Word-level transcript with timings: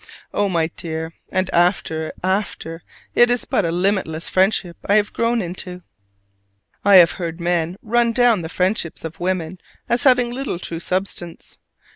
Oh, 0.33 0.49
my 0.49 0.65
dear, 0.77 1.13
and 1.31 1.47
after, 1.53 2.11
after; 2.23 2.81
it 3.13 3.29
is 3.29 3.45
but 3.45 3.65
a 3.65 3.71
limitless 3.71 4.29
friendship 4.29 4.75
I 4.87 4.95
have 4.95 5.13
grown 5.13 5.43
into! 5.43 5.83
I 6.83 6.95
have 6.95 7.11
heard 7.11 7.39
men 7.39 7.77
run 7.83 8.11
down 8.11 8.41
the 8.41 8.49
friendships 8.49 9.05
of 9.05 9.19
women 9.19 9.59
as 9.87 10.01
having 10.01 10.31
little 10.31 10.57
true 10.57 10.79
substance. 10.79 11.59